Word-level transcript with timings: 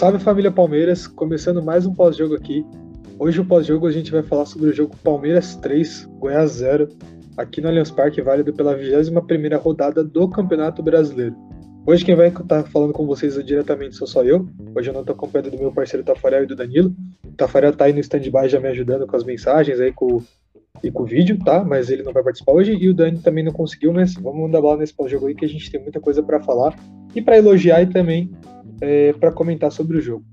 Salve 0.00 0.18
família 0.18 0.50
Palmeiras, 0.50 1.06
começando 1.06 1.62
mais 1.62 1.84
um 1.84 1.92
pós-jogo 1.92 2.34
aqui. 2.34 2.64
Hoje 3.18 3.38
o 3.38 3.44
pós-jogo 3.44 3.86
a 3.86 3.92
gente 3.92 4.10
vai 4.10 4.22
falar 4.22 4.46
sobre 4.46 4.70
o 4.70 4.72
jogo 4.72 4.96
Palmeiras 5.04 5.56
3, 5.56 6.08
Goiás 6.18 6.52
0, 6.52 6.88
aqui 7.36 7.60
no 7.60 7.68
Allianz 7.68 7.90
Parque, 7.90 8.22
válido 8.22 8.50
pela 8.54 8.74
21ª 8.74 9.60
rodada 9.60 10.02
do 10.02 10.26
Campeonato 10.26 10.82
Brasileiro. 10.82 11.36
Hoje 11.86 12.02
quem 12.02 12.14
vai 12.14 12.28
estar 12.28 12.62
falando 12.62 12.94
com 12.94 13.06
vocês 13.06 13.34
diretamente 13.44 13.94
sou 13.94 14.06
só 14.06 14.24
eu. 14.24 14.48
Hoje 14.74 14.88
eu 14.88 14.94
não 14.94 15.02
estou 15.02 15.14
acompanhado 15.14 15.50
do 15.50 15.58
meu 15.58 15.70
parceiro 15.70 16.02
Tafarel 16.02 16.44
e 16.44 16.46
do 16.46 16.56
Danilo. 16.56 16.94
O 17.22 17.32
Tafarel 17.32 17.76
tá 17.76 17.84
aí 17.84 17.92
no 17.92 18.00
stand-by 18.00 18.48
já 18.48 18.58
me 18.58 18.68
ajudando 18.68 19.06
com 19.06 19.16
as 19.16 19.24
mensagens 19.24 19.80
aí 19.80 19.92
com, 19.92 20.22
e 20.82 20.90
com 20.90 21.02
o 21.02 21.06
vídeo, 21.06 21.38
tá? 21.44 21.62
Mas 21.62 21.90
ele 21.90 22.02
não 22.02 22.14
vai 22.14 22.22
participar 22.22 22.52
hoje 22.52 22.74
e 22.74 22.88
o 22.88 22.94
Dani 22.94 23.18
também 23.18 23.44
não 23.44 23.52
conseguiu, 23.52 23.92
mas 23.92 24.14
vamos 24.14 24.40
mandar 24.40 24.62
bola 24.62 24.78
nesse 24.78 24.94
pós-jogo 24.94 25.26
aí 25.26 25.34
que 25.34 25.44
a 25.44 25.48
gente 25.48 25.70
tem 25.70 25.78
muita 25.78 26.00
coisa 26.00 26.22
para 26.22 26.40
falar 26.40 26.74
e 27.14 27.20
para 27.20 27.36
elogiar 27.36 27.82
e 27.82 27.86
também 27.86 28.30
é, 28.80 29.12
para 29.14 29.32
comentar 29.32 29.70
sobre 29.70 29.98
o 29.98 30.00
jogo. 30.00 30.24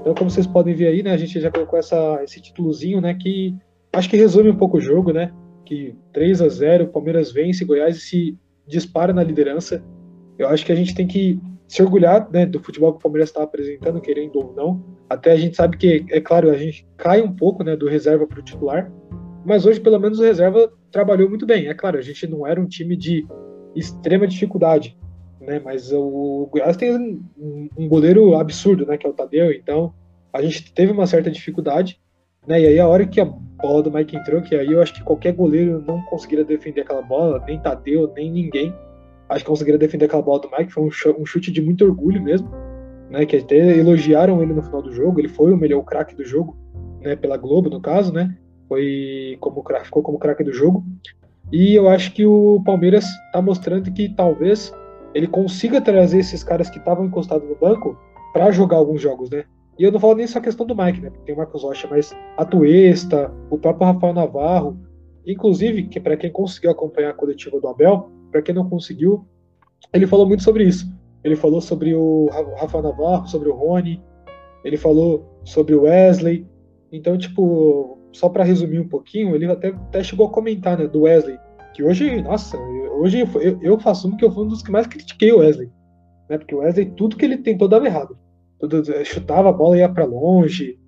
Então, 0.00 0.14
como 0.14 0.30
vocês 0.30 0.46
podem 0.46 0.72
ver 0.72 0.86
aí, 0.86 1.02
né, 1.02 1.10
a 1.10 1.16
gente 1.16 1.40
já 1.40 1.50
colocou 1.50 1.76
essa, 1.76 2.22
esse 2.22 2.40
títulozinho, 2.40 3.00
né, 3.00 3.12
que 3.14 3.56
acho 3.92 4.08
que 4.08 4.16
resume 4.16 4.50
um 4.50 4.56
pouco 4.56 4.76
o 4.76 4.80
jogo, 4.80 5.12
né, 5.12 5.32
que 5.64 5.96
3 6.12 6.42
a 6.42 6.48
0 6.48 6.86
Palmeiras 6.88 7.32
vence 7.32 7.64
Goiás 7.64 8.04
se 8.04 8.38
dispara 8.68 9.12
na 9.12 9.24
liderança. 9.24 9.82
Eu 10.38 10.48
acho 10.48 10.64
que 10.64 10.70
a 10.70 10.76
gente 10.76 10.94
tem 10.94 11.08
que 11.08 11.40
se 11.68 11.82
orgulhar 11.82 12.28
né, 12.30 12.46
do 12.46 12.60
futebol 12.60 12.92
que 12.92 12.98
o 12.98 13.02
Palmeiras 13.02 13.30
está 13.30 13.42
apresentando, 13.42 14.00
querendo 14.00 14.36
ou 14.36 14.54
não. 14.54 14.84
Até 15.08 15.32
a 15.32 15.36
gente 15.36 15.56
sabe 15.56 15.76
que, 15.76 16.04
é 16.10 16.20
claro, 16.20 16.50
a 16.50 16.56
gente 16.56 16.86
cai 16.96 17.20
um 17.20 17.32
pouco 17.32 17.64
né, 17.64 17.76
do 17.76 17.88
reserva 17.88 18.26
para 18.26 18.38
o 18.38 18.42
titular, 18.42 18.90
mas 19.44 19.64
hoje, 19.64 19.80
pelo 19.80 19.98
menos, 19.98 20.18
o 20.18 20.22
reserva 20.22 20.72
trabalhou 20.90 21.28
muito 21.28 21.46
bem. 21.46 21.68
É 21.68 21.74
claro, 21.74 21.98
a 21.98 22.02
gente 22.02 22.26
não 22.26 22.46
era 22.46 22.60
um 22.60 22.66
time 22.66 22.96
de 22.96 23.26
extrema 23.74 24.26
dificuldade, 24.26 24.96
né, 25.40 25.60
mas 25.64 25.92
o 25.92 26.48
Goiás 26.50 26.76
tem 26.76 26.96
um, 26.96 27.68
um 27.76 27.88
goleiro 27.88 28.34
absurdo, 28.34 28.86
né, 28.86 28.96
que 28.96 29.06
é 29.06 29.10
o 29.10 29.12
Tadeu, 29.12 29.52
então 29.52 29.94
a 30.32 30.42
gente 30.42 30.72
teve 30.72 30.92
uma 30.92 31.06
certa 31.06 31.30
dificuldade, 31.30 32.00
né, 32.46 32.60
e 32.60 32.66
aí 32.66 32.80
a 32.80 32.88
hora 32.88 33.06
que 33.06 33.20
a 33.20 33.24
bola 33.24 33.82
do 33.82 33.90
Mike 33.90 34.16
entrou, 34.16 34.42
que 34.42 34.54
aí 34.54 34.72
eu 34.72 34.82
acho 34.82 34.94
que 34.94 35.04
qualquer 35.04 35.32
goleiro 35.32 35.82
não 35.86 36.02
conseguiria 36.02 36.44
defender 36.44 36.80
aquela 36.80 37.02
bola, 37.02 37.42
nem 37.46 37.60
Tadeu, 37.60 38.12
nem 38.14 38.30
ninguém, 38.30 38.74
acho 39.28 39.44
que 39.44 39.50
conseguiram 39.50 39.78
defender 39.78 40.06
aquela 40.06 40.22
bola 40.22 40.40
do 40.40 40.50
Mike. 40.50 40.72
Foi 40.72 40.84
um 40.84 41.26
chute 41.26 41.50
de 41.50 41.60
muito 41.60 41.84
orgulho 41.84 42.22
mesmo, 42.22 42.50
né? 43.10 43.26
Que 43.26 43.36
até 43.36 43.76
elogiaram 43.76 44.42
ele 44.42 44.52
no 44.52 44.62
final 44.62 44.82
do 44.82 44.92
jogo. 44.92 45.20
Ele 45.20 45.28
foi 45.28 45.52
o 45.52 45.56
melhor 45.56 45.82
craque 45.82 46.14
do 46.14 46.24
jogo, 46.24 46.56
né? 47.00 47.16
Pela 47.16 47.36
Globo, 47.36 47.68
no 47.68 47.80
caso, 47.80 48.12
né? 48.12 48.36
Foi 48.68 49.36
como 49.40 49.64
ficou 49.82 50.02
como 50.02 50.18
craque 50.18 50.44
do 50.44 50.52
jogo. 50.52 50.84
E 51.52 51.74
eu 51.74 51.88
acho 51.88 52.12
que 52.12 52.26
o 52.26 52.60
Palmeiras 52.64 53.04
está 53.26 53.40
mostrando 53.40 53.92
que 53.92 54.08
talvez 54.08 54.72
ele 55.14 55.26
consiga 55.26 55.80
trazer 55.80 56.18
esses 56.18 56.42
caras 56.42 56.68
que 56.68 56.78
estavam 56.78 57.06
encostados 57.06 57.48
no 57.48 57.56
banco 57.56 57.96
para 58.32 58.50
jogar 58.50 58.76
alguns 58.76 59.00
jogos, 59.00 59.30
né? 59.30 59.44
E 59.78 59.84
eu 59.84 59.92
não 59.92 60.00
falo 60.00 60.14
nem 60.14 60.26
só 60.26 60.38
a 60.38 60.42
questão 60.42 60.66
do 60.66 60.74
Mike, 60.74 61.00
né? 61.00 61.10
Porque 61.10 61.24
tem 61.24 61.34
o 61.34 61.38
Marcos 61.38 61.62
Rocha, 61.62 61.86
mas 61.90 62.14
a 62.36 62.44
Tuesta, 62.44 63.32
o 63.50 63.58
próprio 63.58 63.86
Rafael 63.86 64.12
Navarro, 64.12 64.78
inclusive, 65.26 65.84
que 65.84 66.00
para 66.00 66.16
quem 66.16 66.30
conseguiu 66.30 66.70
acompanhar 66.70 67.10
a 67.10 67.14
coletiva 67.14 67.60
do 67.60 67.68
Abel, 67.68 68.10
para 68.30 68.42
quem 68.42 68.54
não 68.54 68.68
conseguiu, 68.68 69.26
ele 69.92 70.06
falou 70.06 70.26
muito 70.26 70.42
sobre 70.42 70.64
isso. 70.64 70.86
Ele 71.24 71.36
falou 71.36 71.60
sobre 71.60 71.94
o 71.94 72.28
Rafa 72.58 72.80
Navarro, 72.80 73.26
sobre 73.26 73.48
o 73.48 73.54
Rony, 73.54 74.02
ele 74.64 74.76
falou 74.76 75.40
sobre 75.44 75.74
o 75.74 75.82
Wesley. 75.82 76.46
Então, 76.92 77.18
tipo, 77.18 77.98
só 78.12 78.28
para 78.28 78.44
resumir 78.44 78.78
um 78.78 78.88
pouquinho, 78.88 79.34
ele 79.34 79.46
até, 79.46 79.68
até 79.68 80.02
chegou 80.02 80.26
a 80.26 80.30
comentar, 80.30 80.78
né, 80.78 80.86
do 80.86 81.02
Wesley, 81.02 81.38
que 81.74 81.82
hoje, 81.82 82.22
nossa, 82.22 82.56
hoje 82.98 83.20
eu, 83.20 83.60
eu 83.60 83.78
assumo 83.84 84.16
que 84.16 84.24
eu 84.24 84.30
fui 84.30 84.44
um 84.44 84.48
dos 84.48 84.62
que 84.62 84.70
mais 84.70 84.86
critiquei 84.86 85.32
o 85.32 85.38
Wesley, 85.38 85.70
né, 86.28 86.38
porque 86.38 86.54
o 86.54 86.58
Wesley, 86.58 86.86
tudo 86.96 87.16
que 87.16 87.24
ele 87.24 87.38
tentou 87.38 87.68
dava 87.68 87.86
errado. 87.86 88.16
Tudo, 88.58 88.82
chutava 89.04 89.50
a 89.50 89.52
bola 89.52 89.76
ia 89.76 89.88
para 89.88 90.04
longe, 90.04 90.78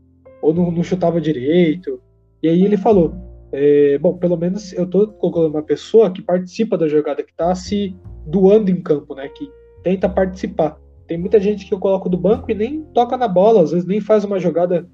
ou 0.40 0.54
não, 0.54 0.70
não 0.70 0.82
chutava 0.82 1.20
direito. 1.20 2.00
E 2.42 2.48
aí 2.48 2.64
ele 2.64 2.76
falou, 2.76 3.14
é, 3.52 3.98
bom, 3.98 4.16
pelo 4.16 4.36
menos 4.36 4.72
eu 4.72 4.84
estou 4.84 5.08
colocando 5.08 5.48
uma 5.48 5.62
pessoa 5.62 6.12
que 6.12 6.20
participa 6.20 6.76
da 6.76 6.88
jogada, 6.88 7.22
que 7.22 7.30
está 7.30 7.54
se 7.54 7.96
doando 8.26 8.70
em 8.70 8.82
campo, 8.82 9.14
né? 9.14 9.28
Que 9.28 9.50
tenta 9.82 10.08
participar. 10.08 10.78
Tem 11.06 11.16
muita 11.16 11.40
gente 11.40 11.66
que 11.66 11.72
eu 11.72 11.78
coloco 11.78 12.08
do 12.08 12.18
banco 12.18 12.50
e 12.50 12.54
nem 12.54 12.82
toca 12.92 13.16
na 13.16 13.26
bola, 13.26 13.62
às 13.62 13.70
vezes 13.70 13.86
nem 13.86 14.00
faz 14.00 14.24
uma 14.24 14.38
jogada 14.38 14.86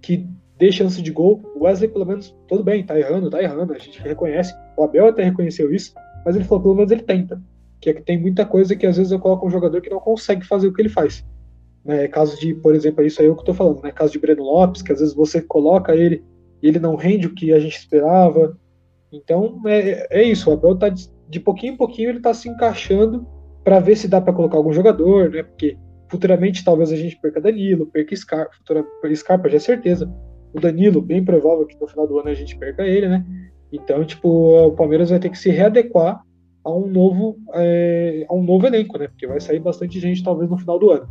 que 0.00 0.26
dê 0.56 0.70
chance 0.70 1.02
de 1.02 1.10
gol. 1.10 1.42
O 1.56 1.64
Wesley, 1.64 1.88
pelo 1.88 2.06
menos, 2.06 2.36
tudo 2.46 2.62
bem, 2.62 2.84
tá 2.84 2.98
errando, 2.98 3.28
tá 3.28 3.42
errando, 3.42 3.72
a 3.72 3.78
gente 3.78 4.00
reconhece. 4.00 4.54
O 4.76 4.84
Abel 4.84 5.08
até 5.08 5.24
reconheceu 5.24 5.74
isso, 5.74 5.92
mas 6.24 6.36
ele 6.36 6.44
falou, 6.44 6.62
pelo 6.62 6.74
menos 6.76 6.92
ele 6.92 7.02
tenta. 7.02 7.42
Que, 7.80 7.90
é 7.90 7.94
que 7.94 8.02
tem 8.02 8.20
muita 8.20 8.46
coisa 8.46 8.76
que 8.76 8.86
às 8.86 8.96
vezes 8.96 9.10
eu 9.10 9.18
coloco 9.18 9.46
um 9.46 9.50
jogador 9.50 9.80
que 9.80 9.90
não 9.90 10.00
consegue 10.00 10.46
fazer 10.46 10.68
o 10.68 10.72
que 10.72 10.80
ele 10.80 10.88
faz. 10.88 11.26
Né, 11.84 12.08
caso 12.08 12.38
de, 12.40 12.54
por 12.54 12.74
exemplo, 12.74 13.02
é 13.02 13.06
isso 13.06 13.20
aí 13.20 13.28
é 13.28 13.30
o 13.30 13.34
que 13.34 13.42
eu 13.42 13.46
tô 13.46 13.54
falando, 13.54 13.82
né? 13.82 13.92
Caso 13.92 14.12
de 14.12 14.18
Breno 14.18 14.42
Lopes, 14.42 14.82
que 14.82 14.92
às 14.92 14.98
vezes 14.98 15.14
você 15.14 15.40
coloca 15.40 15.94
ele 15.94 16.24
ele 16.62 16.78
não 16.78 16.96
rende 16.96 17.26
o 17.26 17.34
que 17.34 17.52
a 17.52 17.60
gente 17.60 17.76
esperava. 17.76 18.56
Então 19.12 19.60
é, 19.66 20.20
é 20.20 20.22
isso, 20.22 20.50
o 20.50 20.52
Abel 20.52 20.76
tá 20.76 20.88
de, 20.88 21.08
de 21.28 21.40
pouquinho 21.40 21.74
em 21.74 21.76
pouquinho 21.76 22.10
ele 22.10 22.18
está 22.18 22.34
se 22.34 22.48
encaixando 22.48 23.26
para 23.64 23.80
ver 23.80 23.96
se 23.96 24.08
dá 24.08 24.20
para 24.20 24.32
colocar 24.32 24.56
algum 24.56 24.72
jogador, 24.72 25.30
né? 25.30 25.42
Porque 25.42 25.76
futuramente 26.08 26.64
talvez 26.64 26.92
a 26.92 26.96
gente 26.96 27.18
perca 27.20 27.40
Danilo, 27.40 27.86
perca 27.86 28.14
Scarpa, 28.14 28.54
futura, 28.56 28.84
Scarpa 29.14 29.48
já 29.48 29.56
é 29.56 29.60
certeza. 29.60 30.12
O 30.52 30.60
Danilo, 30.60 31.02
bem 31.02 31.24
provável 31.24 31.66
que 31.66 31.78
no 31.80 31.88
final 31.88 32.06
do 32.06 32.18
ano 32.18 32.28
a 32.28 32.34
gente 32.34 32.56
perca 32.56 32.84
ele, 32.84 33.08
né? 33.08 33.24
Então, 33.72 34.04
tipo, 34.04 34.28
o 34.68 34.72
Palmeiras 34.72 35.10
vai 35.10 35.18
ter 35.18 35.28
que 35.28 35.38
se 35.38 35.50
readequar 35.50 36.22
a 36.64 36.72
um 36.72 36.86
novo, 36.86 37.36
é, 37.54 38.24
a 38.28 38.34
um 38.34 38.42
novo 38.42 38.66
elenco, 38.66 38.98
né? 38.98 39.08
Porque 39.08 39.26
vai 39.26 39.40
sair 39.40 39.60
bastante 39.60 40.00
gente 40.00 40.22
talvez 40.22 40.48
no 40.48 40.58
final 40.58 40.78
do 40.78 40.90
ano. 40.90 41.08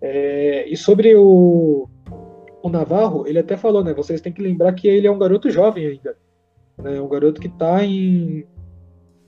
É, 0.00 0.68
e 0.68 0.76
sobre 0.76 1.14
o, 1.14 1.88
o 2.64 2.70
Navarro, 2.70 3.26
ele 3.26 3.38
até 3.38 3.58
falou, 3.58 3.84
né? 3.84 3.92
Vocês 3.92 4.22
têm 4.22 4.32
que 4.32 4.40
lembrar 4.40 4.72
que 4.72 4.88
ele 4.88 5.06
é 5.06 5.10
um 5.10 5.18
garoto 5.18 5.50
jovem 5.50 5.86
ainda. 5.86 6.16
Né, 6.78 6.98
um 6.98 7.08
garoto 7.08 7.38
que 7.38 7.46
está 7.46 7.84
em. 7.84 8.46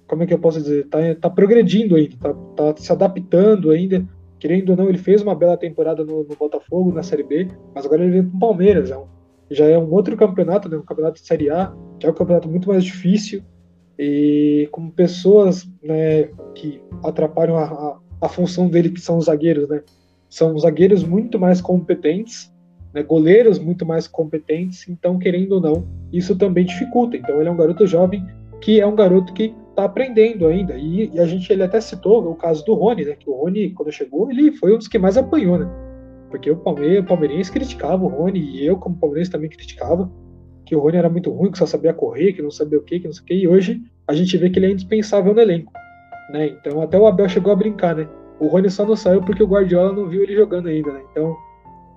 Como 0.08 0.22
é 0.22 0.26
que 0.26 0.32
eu 0.32 0.38
posso 0.38 0.58
dizer? 0.58 0.86
Está 0.86 1.14
tá 1.16 1.28
progredindo 1.28 1.96
ainda, 1.96 2.14
está 2.14 2.32
tá 2.32 2.76
se 2.78 2.90
adaptando 2.90 3.70
ainda. 3.70 4.02
Querendo 4.38 4.70
ou 4.70 4.76
não, 4.76 4.88
ele 4.88 4.96
fez 4.96 5.20
uma 5.20 5.34
bela 5.34 5.56
temporada 5.56 6.02
no, 6.02 6.24
no 6.24 6.34
Botafogo, 6.34 6.92
na 6.92 7.02
Série 7.02 7.24
B, 7.24 7.48
mas 7.74 7.84
agora 7.84 8.02
ele 8.02 8.22
vem 8.22 8.30
com 8.30 8.38
o 8.38 8.40
Palmeiras. 8.40 8.90
É 8.90 8.96
um, 8.96 9.04
já 9.50 9.66
é 9.66 9.78
um 9.78 9.92
outro 9.92 10.16
campeonato, 10.16 10.68
né, 10.68 10.78
um 10.78 10.82
campeonato 10.82 11.20
de 11.20 11.26
Série 11.26 11.50
A, 11.50 11.74
que 12.00 12.06
é 12.06 12.10
um 12.10 12.14
campeonato 12.14 12.48
muito 12.48 12.68
mais 12.68 12.84
difícil. 12.84 13.42
E 13.98 14.66
com 14.72 14.90
pessoas 14.90 15.68
né, 15.82 16.30
que 16.54 16.80
atrapalham 17.04 17.58
a, 17.58 17.64
a, 17.64 17.98
a 18.22 18.28
função 18.30 18.68
dele, 18.68 18.90
que 18.90 19.00
são 19.00 19.18
os 19.18 19.26
zagueiros, 19.26 19.68
né? 19.68 19.82
São 20.28 20.58
zagueiros 20.58 21.04
muito 21.04 21.38
mais 21.38 21.60
competentes 21.60 22.50
né, 22.96 23.02
goleiros 23.02 23.58
muito 23.58 23.84
mais 23.84 24.08
competentes, 24.08 24.88
então, 24.88 25.18
querendo 25.18 25.52
ou 25.52 25.60
não, 25.60 25.86
isso 26.10 26.34
também 26.34 26.64
dificulta. 26.64 27.14
Então, 27.14 27.38
ele 27.38 27.48
é 27.50 27.52
um 27.52 27.56
garoto 27.56 27.86
jovem 27.86 28.24
que 28.58 28.80
é 28.80 28.86
um 28.86 28.96
garoto 28.96 29.34
que 29.34 29.54
está 29.68 29.84
aprendendo 29.84 30.46
ainda. 30.46 30.78
E, 30.78 31.10
e, 31.12 31.20
a 31.20 31.26
gente 31.26 31.52
ele 31.52 31.62
até 31.62 31.78
citou 31.78 32.26
o 32.26 32.34
caso 32.34 32.64
do 32.64 32.72
Rony, 32.72 33.04
né? 33.04 33.14
Que 33.14 33.28
o 33.28 33.34
Rony, 33.34 33.70
quando 33.72 33.92
chegou, 33.92 34.30
ele 34.30 34.50
foi 34.50 34.74
um 34.74 34.78
dos 34.78 34.88
que 34.88 34.98
mais 34.98 35.18
apanhou, 35.18 35.58
né? 35.58 35.68
Porque 36.30 36.50
o, 36.50 36.56
Palmeiras, 36.56 37.04
o 37.04 37.06
Palmeirense 37.06 37.52
criticava 37.52 38.02
o 38.02 38.08
Rony, 38.08 38.40
e 38.40 38.66
eu, 38.66 38.78
como 38.78 38.96
palmeirense, 38.96 39.30
também 39.30 39.50
criticava 39.50 40.10
que 40.64 40.74
o 40.74 40.80
Rony 40.80 40.96
era 40.96 41.10
muito 41.10 41.30
ruim, 41.30 41.50
que 41.50 41.58
só 41.58 41.66
sabia 41.66 41.92
correr, 41.92 42.32
que 42.32 42.40
não 42.40 42.50
sabia 42.50 42.78
o 42.78 42.82
que, 42.82 42.98
que 42.98 43.06
não 43.06 43.12
sei 43.12 43.22
o 43.22 43.26
que. 43.26 43.34
E 43.34 43.46
hoje 43.46 43.82
a 44.08 44.14
gente 44.14 44.38
vê 44.38 44.48
que 44.48 44.58
ele 44.58 44.66
é 44.66 44.70
indispensável 44.70 45.34
no 45.34 45.40
elenco. 45.40 45.70
Né? 46.32 46.48
Então 46.48 46.80
até 46.80 46.98
o 46.98 47.06
Abel 47.06 47.28
chegou 47.28 47.52
a 47.52 47.56
brincar, 47.56 47.94
né? 47.94 48.08
O 48.40 48.46
Rony 48.46 48.70
só 48.70 48.86
não 48.86 48.96
saiu 48.96 49.20
porque 49.20 49.42
o 49.42 49.46
Guardiola 49.46 49.92
não 49.92 50.08
viu 50.08 50.22
ele 50.22 50.34
jogando 50.34 50.68
ainda, 50.68 50.92
né? 50.92 51.02
Então 51.12 51.36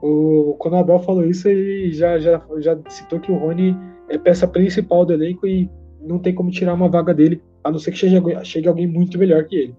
o, 0.01 0.56
quando 0.60 0.75
o 0.75 0.78
Abel 0.78 1.00
falou 1.00 1.25
isso, 1.25 1.48
ele 1.48 1.92
já, 1.92 2.18
já, 2.19 2.42
já 2.57 2.78
citou 2.88 3.19
que 3.19 3.31
o 3.31 3.38
Rony 3.38 3.75
é 4.10 4.18
peça 4.18 4.48
principal 4.48 5.06
do 5.06 5.13
elenco 5.13 5.46
e 5.46 5.69
não 6.01 6.19
tem 6.19 6.34
como 6.34 6.51
tirar 6.51 6.74
uma 6.74 6.90
vaga 6.90 7.13
dele, 7.13 7.42
a 7.63 7.72
não 7.72 7.80
ser 7.80 7.92
que 7.92 7.98
chegue, 7.98 8.46
chegue 8.46 8.68
alguém 8.68 8.88
muito 8.88 9.18
melhor 9.18 9.44
que 9.46 9.56
ele. 9.56 9.75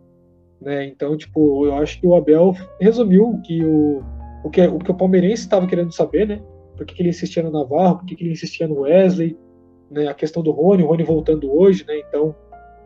Né? 0.60 0.86
Então, 0.86 1.16
tipo, 1.16 1.64
eu 1.66 1.74
acho 1.76 1.98
que 1.98 2.06
o 2.06 2.14
Abel 2.14 2.54
resumiu 2.78 3.40
que 3.44 3.64
o, 3.64 4.02
o, 4.44 4.50
que, 4.50 4.60
o 4.66 4.78
que 4.78 4.90
o 4.90 4.94
palmeirense 4.94 5.42
estava 5.42 5.66
querendo 5.66 5.92
saber, 5.92 6.28
né? 6.28 6.42
Por 6.76 6.84
que, 6.86 6.94
que, 6.94 7.02
ele 7.02 7.08
insistia 7.10 7.42
no 7.42 7.50
Navarro, 7.50 7.98
por 7.98 8.06
que, 8.06 8.14
que 8.14 8.24
ele 8.24 8.32
insistia 8.32 8.68
no 8.68 8.80
Wesley, 8.80 9.36
né? 9.90 10.08
A 10.08 10.14
questão 10.14 10.42
do 10.42 10.50
Rony, 10.50 10.82
o 10.82 10.86
Rony 10.86 11.02
voltando 11.02 11.50
hoje, 11.50 11.84
né? 11.86 11.98
Então, 12.06 12.34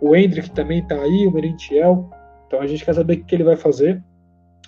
o 0.01 0.15
Hendrick 0.15 0.51
também 0.53 0.81
está 0.81 1.01
aí, 1.01 1.27
o 1.27 1.33
Merentiel. 1.33 2.09
Então, 2.47 2.61
a 2.61 2.67
gente 2.67 2.85
quer 2.85 2.95
saber 2.95 3.15
o 3.15 3.17
que, 3.19 3.25
que 3.25 3.35
ele 3.35 3.45
vai 3.45 3.57
fazer 3.57 4.01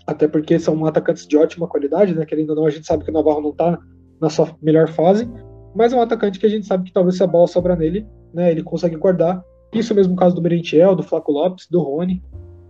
até 0.07 0.29
porque 0.29 0.59
são 0.59 0.85
atacantes 0.87 1.27
de 1.27 1.37
ótima 1.37 1.67
qualidade, 1.67 2.15
né? 2.15 2.25
Querendo 2.25 2.51
ou 2.51 2.57
não, 2.57 2.67
a 2.67 2.71
gente 2.71 2.87
sabe 2.87 3.05
que 3.05 3.11
o 3.11 3.15
Navarro 3.15 3.41
não 3.41 3.51
está 3.51 3.79
na 4.21 4.31
sua 4.31 4.57
melhor 4.63 4.89
fase, 4.89 5.29
mas 5.75 5.93
é 5.93 5.97
um 5.97 6.01
atacante 6.01 6.39
que 6.39 6.47
a 6.47 6.49
gente 6.49 6.67
sabe 6.67 6.85
que 6.85 6.93
talvez 6.93 7.17
se 7.17 7.23
a 7.23 7.27
bola 7.27 7.47
sobra 7.47 7.77
nele, 7.77 8.07
né, 8.33 8.51
ele 8.51 8.63
consegue 8.63 8.97
guardar. 8.97 9.45
Isso 9.75 9.95
mesmo 9.95 10.13
no 10.13 10.19
caso 10.19 10.35
do 10.35 10.41
Merentiel, 10.41 10.95
do 10.95 11.03
Flaco 11.03 11.33
Lopes, 11.33 11.67
do 11.69 11.83
Rony, 11.83 12.23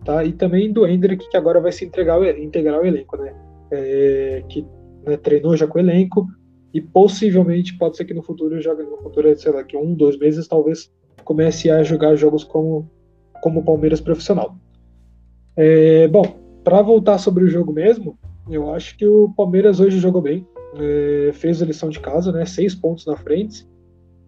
tá? 0.04 0.24
E 0.24 0.32
também 0.32 0.72
do 0.72 0.86
Hendrick, 0.86 1.28
que 1.28 1.36
agora 1.36 1.60
vai 1.60 1.70
se 1.70 1.84
entregar, 1.84 2.20
integrar 2.38 2.80
o 2.80 2.86
elenco, 2.86 3.16
né? 3.16 3.34
É, 3.70 4.44
que 4.48 4.66
né, 5.06 5.16
treinou 5.16 5.56
já 5.56 5.66
com 5.66 5.78
o 5.78 5.80
elenco 5.80 6.26
e 6.72 6.80
possivelmente 6.80 7.76
pode 7.78 7.96
ser 7.96 8.04
que 8.04 8.14
no 8.14 8.22
futuro 8.22 8.60
jogue 8.60 8.82
no 8.82 8.96
futuro, 8.98 9.34
sei 9.36 9.52
lá, 9.52 9.62
que 9.62 9.76
um, 9.76 9.94
dois 9.94 10.18
meses 10.18 10.48
talvez 10.48 10.90
comece 11.24 11.70
a 11.70 11.82
jogar 11.82 12.16
jogos 12.16 12.44
como 12.44 12.90
como 13.42 13.64
Palmeiras 13.64 14.00
profissional. 14.00 14.56
É, 15.56 16.08
bom, 16.08 16.45
para 16.66 16.82
voltar 16.82 17.16
sobre 17.18 17.44
o 17.44 17.48
jogo 17.48 17.72
mesmo, 17.72 18.18
eu 18.50 18.74
acho 18.74 18.98
que 18.98 19.06
o 19.06 19.32
Palmeiras 19.36 19.78
hoje 19.78 20.00
jogou 20.00 20.20
bem, 20.20 20.44
é, 20.74 21.30
fez 21.32 21.62
a 21.62 21.64
lição 21.64 21.88
de 21.88 22.00
casa, 22.00 22.32
né, 22.32 22.44
seis 22.44 22.74
pontos 22.74 23.06
na 23.06 23.16
frente, 23.16 23.64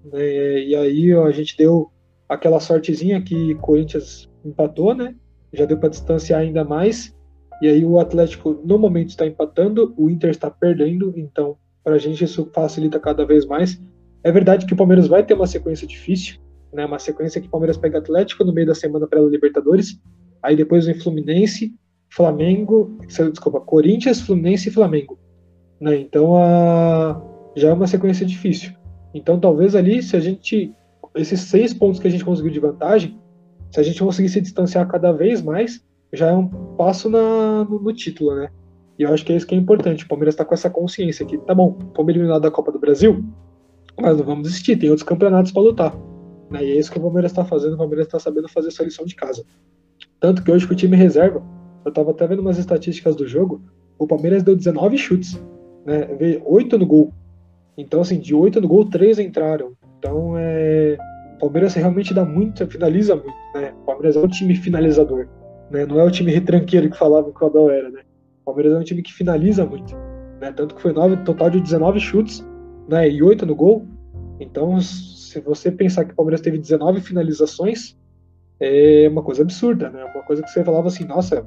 né, 0.05 0.63
e 0.63 0.77
aí 0.77 1.13
a 1.13 1.33
gente 1.33 1.57
deu 1.57 1.91
aquela 2.29 2.61
sortezinha 2.61 3.21
que 3.21 3.57
Corinthians 3.57 4.31
empatou, 4.45 4.95
né, 4.95 5.17
já 5.53 5.65
deu 5.65 5.79
para 5.79 5.89
distanciar 5.89 6.43
ainda 6.43 6.63
mais, 6.63 7.13
e 7.61 7.67
aí 7.67 7.85
o 7.85 7.99
Atlético 7.99 8.53
no 8.65 8.79
momento 8.79 9.09
está 9.09 9.27
empatando, 9.27 9.93
o 9.97 10.09
Inter 10.09 10.31
está 10.31 10.49
perdendo, 10.49 11.13
então 11.17 11.57
para 11.83 11.97
a 11.97 11.99
gente 11.99 12.23
isso 12.23 12.49
facilita 12.55 13.01
cada 13.01 13.27
vez 13.27 13.47
mais. 13.47 13.83
É 14.23 14.31
verdade 14.31 14.65
que 14.65 14.75
o 14.75 14.77
Palmeiras 14.77 15.09
vai 15.09 15.27
ter 15.27 15.35
uma 15.35 15.49
sequência 15.49 15.89
difícil, 15.89 16.39
né, 16.73 16.87
uma 16.87 17.01
sequência 17.01 17.41
que 17.41 17.49
o 17.49 17.51
Palmeiras 17.51 17.77
pega 17.77 17.99
Atlético 17.99 18.45
no 18.45 18.53
meio 18.53 18.69
da 18.69 18.77
semana 18.77 19.09
para 19.09 19.19
a 19.19 19.25
Libertadores, 19.25 20.01
aí 20.41 20.55
depois 20.55 20.87
vem 20.87 20.95
Fluminense, 20.95 21.75
Flamengo, 22.11 22.99
desculpa, 23.07 23.61
Corinthians, 23.61 24.21
Fluminense 24.21 24.69
e 24.69 24.73
Flamengo. 24.73 25.19
Né? 25.81 25.97
Então 26.01 26.37
a, 26.37 27.21
já 27.57 27.69
é 27.69 27.73
uma 27.73 27.87
sequência 27.87 28.27
difícil. 28.27 28.73
Então 29.15 29.39
talvez 29.39 29.75
ali, 29.75 30.03
se 30.03 30.17
a 30.17 30.21
gente. 30.21 30.75
Esses 31.15 31.41
seis 31.41 31.73
pontos 31.73 31.99
que 31.99 32.07
a 32.07 32.11
gente 32.11 32.25
conseguiu 32.25 32.53
de 32.53 32.61
vantagem, 32.61 33.19
se 33.71 33.81
a 33.81 33.83
gente 33.83 34.01
conseguir 34.01 34.29
se 34.29 34.41
distanciar 34.41 34.87
cada 34.87 35.11
vez 35.11 35.43
mais, 35.43 35.83
já 36.13 36.29
é 36.29 36.35
um 36.35 36.47
passo 36.77 37.09
na, 37.09 37.65
no, 37.65 37.81
no, 37.81 37.93
título, 37.93 38.35
né? 38.35 38.51
E 38.99 39.03
eu 39.03 39.13
acho 39.13 39.25
que 39.25 39.33
é 39.33 39.37
isso 39.37 39.47
que 39.47 39.55
é 39.55 39.59
importante. 39.59 40.05
O 40.05 40.09
Palmeiras 40.09 40.35
está 40.35 40.45
com 40.45 40.55
essa 40.55 40.71
consciência 40.71 41.25
aqui. 41.25 41.39
Tá 41.39 41.55
bom, 41.55 41.79
fomos 41.95 42.11
eliminados 42.11 42.43
da 42.43 42.51
Copa 42.51 42.71
do 42.71 42.79
Brasil, 42.79 43.25
mas 44.01 44.17
não 44.17 44.25
vamos 44.25 44.45
desistir, 44.45 44.77
tem 44.77 44.91
outros 44.91 45.07
campeonatos 45.07 45.51
para 45.51 45.63
lutar. 45.63 45.97
Né? 46.51 46.65
E 46.65 46.71
é 46.73 46.79
isso 46.79 46.91
que 46.91 46.99
o 46.99 47.03
Palmeiras 47.03 47.33
está 47.33 47.45
fazendo. 47.45 47.75
O 47.75 47.79
Palmeiras 47.79 48.07
está 48.07 48.19
sabendo 48.19 48.49
fazer 48.49 48.71
sua 48.71 48.85
lição 48.85 49.05
de 49.05 49.15
casa. 49.15 49.45
Tanto 50.21 50.43
que 50.43 50.51
hoje 50.51 50.67
com 50.67 50.73
o 50.73 50.77
time 50.77 50.97
reserva, 50.97 51.43
eu 51.89 51.91
estava 51.91 52.11
até 52.11 52.27
vendo 52.27 52.41
umas 52.41 52.59
estatísticas 52.59 53.17
do 53.17 53.27
jogo, 53.27 53.61
o 53.99 54.07
Palmeiras 54.07 54.43
deu 54.43 54.55
19 54.55 54.97
chutes, 54.97 55.43
né? 55.85 56.07
Veio 56.19 56.43
8 56.45 56.79
no 56.79 56.87
gol. 56.87 57.13
Então, 57.77 58.01
assim, 58.01 58.19
de 58.19 58.35
8 58.35 58.61
no 58.61 58.69
gol, 58.69 58.85
3 58.85 59.19
entraram. 59.19 59.73
Então, 59.99 60.35
é... 60.37 60.97
o 61.37 61.39
Palmeiras 61.41 61.75
realmente 61.75 62.15
dá 62.15 62.25
muito, 62.25 62.67
finaliza 62.67 63.17
muito, 63.17 63.35
né? 63.55 63.73
O 63.83 63.87
Palmeiras 63.87 64.17
é 64.17 64.21
um 64.21 64.29
time 64.29 64.55
finalizador, 64.55 65.27
né? 65.71 65.87
Não 65.87 65.99
é 65.99 66.05
o 66.05 66.11
time 66.11 66.31
retranqueiro 66.31 66.91
que 66.91 66.99
falava 66.99 67.33
que 67.33 67.43
o 67.43 67.47
Abel 67.47 67.71
era, 67.71 67.91
né? 67.91 68.01
O 68.43 68.45
Palmeiras 68.47 68.75
é 68.75 68.79
um 68.79 68.85
time 68.85 69.03
que 69.03 69.13
finaliza 69.13 69.65
muito, 69.65 69.95
né? 70.41 70.53
Tanto 70.53 70.75
que 70.75 70.83
foi 70.83 70.93
9, 70.93 71.17
total 71.25 71.51
de 71.51 71.61
19 71.61 71.99
chutes, 72.01 72.47
né? 72.89 73.09
E 73.09 73.23
8 73.23 73.47
no 73.47 73.55
gol. 73.55 73.87
Então, 74.41 74.81
se 74.81 75.41
você 75.41 75.71
pensar 75.71 76.05
que 76.05 76.13
o 76.13 76.17
Palmeiras 76.17 76.41
teve 76.41 76.59
19 76.59 77.01
finalizações, 77.01 77.97
é 78.61 79.09
uma 79.11 79.23
coisa 79.23 79.43
absurda, 79.43 79.91
né? 79.91 80.05
Uma 80.05 80.23
coisa 80.23 80.43
que 80.43 80.51
você 80.51 80.65
falava 80.65 80.89
assim, 80.89 81.05
nossa, 81.05 81.47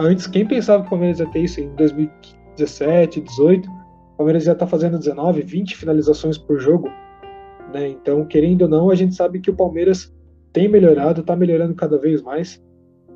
antes 0.00 0.26
quem 0.26 0.46
pensava 0.46 0.82
que 0.82 0.88
o 0.88 0.90
Palmeiras 0.90 1.20
ia 1.20 1.26
ter 1.30 1.40
isso 1.40 1.60
em 1.60 1.74
2017, 1.76 3.20
18, 3.20 3.68
o 3.68 4.16
Palmeiras 4.16 4.44
já 4.44 4.52
está 4.52 4.66
fazendo 4.66 4.98
19, 4.98 5.42
20 5.42 5.76
finalizações 5.76 6.36
por 6.36 6.58
jogo, 6.58 6.88
né? 7.72 7.88
Então, 7.88 8.24
querendo 8.26 8.62
ou 8.62 8.68
não, 8.68 8.90
a 8.90 8.94
gente 8.94 9.14
sabe 9.14 9.40
que 9.40 9.50
o 9.50 9.56
Palmeiras 9.56 10.12
tem 10.52 10.68
melhorado, 10.68 11.20
está 11.20 11.36
melhorando 11.36 11.74
cada 11.74 11.98
vez 11.98 12.22
mais, 12.22 12.62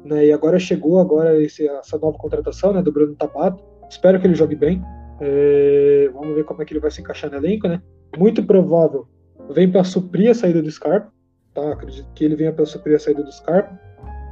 né? 0.05 0.27
E 0.27 0.33
agora 0.33 0.59
chegou 0.59 0.99
agora 0.99 1.43
esse, 1.43 1.67
essa 1.67 1.99
nova 1.99 2.17
contratação, 2.17 2.73
né, 2.73 2.83
do 2.83 2.93
Bruno 2.93 3.15
Tabato. 3.15 3.63
Espero 3.89 4.21
que 4.21 4.27
ele 4.27 4.35
jogue 4.35 4.55
bem. 4.55 4.83
É, 5.21 6.11
vamos 6.13 6.35
ver 6.35 6.45
como 6.45 6.63
é 6.63 6.65
que 6.65 6.73
ele 6.73 6.81
vai 6.81 6.91
se 6.91 7.01
encaixar 7.01 7.31
no 7.31 7.37
elenco, 7.37 7.69
né? 7.69 7.81
Muito 8.17 8.43
provável 8.45 9.07
vem 9.51 9.71
para 9.71 9.85
suprir 9.85 10.31
a 10.31 10.35
saída 10.35 10.63
do 10.63 10.71
Scarpa, 10.71 11.13
tá? 11.53 11.73
Acredito 11.73 12.09
que 12.15 12.25
ele 12.25 12.37
venha 12.37 12.53
para 12.53 12.65
suprir 12.65 12.97
a 12.97 12.99
saída 12.99 13.23
do 13.23 13.33
Scarpa. 13.33 13.79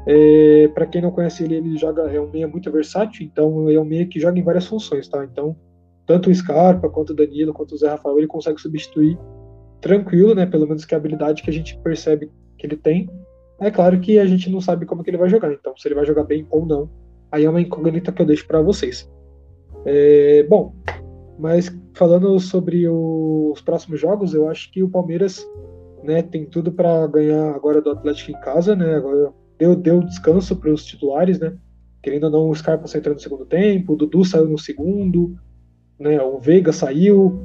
É, 0.06 0.68
para 0.74 0.86
quem 0.86 1.00
não 1.00 1.10
conhece 1.10 1.44
ele, 1.44 1.56
ele 1.56 1.76
joga 1.76 2.02
é 2.02 2.20
um 2.20 2.30
meia 2.30 2.48
muito 2.48 2.70
versátil, 2.70 3.24
então 3.24 3.70
é 3.70 3.78
um 3.78 3.84
meia 3.84 4.06
que 4.06 4.18
joga 4.18 4.38
em 4.38 4.42
várias 4.42 4.66
funções, 4.66 5.08
tá? 5.08 5.24
Então, 5.24 5.56
tanto 6.06 6.28
o 6.28 6.34
Scarpa 6.34 6.88
quanto 6.88 7.10
o 7.10 7.14
Danilo, 7.14 7.52
quanto 7.52 7.74
o 7.74 7.78
Zé 7.78 7.88
Rafael, 7.88 8.18
ele 8.18 8.26
consegue 8.26 8.60
substituir 8.60 9.16
tranquilo, 9.80 10.34
né? 10.34 10.44
Pelo 10.44 10.66
menos 10.66 10.84
que 10.84 10.94
a 10.94 10.98
habilidade 10.98 11.42
que 11.42 11.50
a 11.50 11.52
gente 11.52 11.78
percebe 11.78 12.30
que 12.58 12.66
ele 12.66 12.76
tem. 12.76 13.08
É 13.60 13.70
claro 13.70 14.00
que 14.00 14.18
a 14.18 14.26
gente 14.26 14.50
não 14.50 14.60
sabe 14.60 14.86
como 14.86 15.04
que 15.04 15.10
ele 15.10 15.18
vai 15.18 15.28
jogar, 15.28 15.52
então 15.52 15.76
se 15.76 15.86
ele 15.86 15.94
vai 15.94 16.04
jogar 16.04 16.24
bem 16.24 16.46
ou 16.50 16.66
não, 16.66 16.90
aí 17.30 17.44
é 17.44 17.50
uma 17.50 17.60
incógnita 17.60 18.10
que 18.10 18.20
eu 18.20 18.26
deixo 18.26 18.46
para 18.46 18.60
vocês. 18.60 19.08
É, 19.84 20.42
bom, 20.48 20.74
mas 21.38 21.72
falando 21.94 22.38
sobre 22.40 22.88
os 22.88 23.60
próximos 23.60 24.00
jogos, 24.00 24.34
eu 24.34 24.48
acho 24.48 24.70
que 24.72 24.82
o 24.82 24.88
Palmeiras 24.88 25.46
né, 26.02 26.22
tem 26.22 26.44
tudo 26.44 26.72
para 26.72 27.06
ganhar 27.06 27.54
agora 27.54 27.80
do 27.80 27.90
Atlético 27.90 28.32
em 28.32 28.40
casa, 28.40 28.74
né? 28.74 28.96
Agora 28.96 29.32
deu, 29.62 29.76
deu 29.76 30.02
descanso 30.02 30.56
para 30.56 30.72
os 30.72 30.84
titulares, 30.84 31.38
né? 31.38 31.54
Querendo 32.02 32.24
ou 32.24 32.30
não, 32.30 32.50
o 32.50 32.54
Scarpa 32.54 32.88
saiu 32.88 33.14
no 33.14 33.20
segundo 33.20 33.46
tempo, 33.46 33.92
o 33.92 33.96
Dudu 33.96 34.24
saiu 34.24 34.48
no 34.48 34.58
segundo, 34.58 35.36
né? 35.98 36.20
O 36.20 36.38
Veiga 36.38 36.72
saiu, 36.72 37.40